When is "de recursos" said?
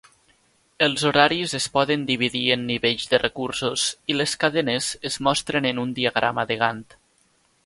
3.13-3.85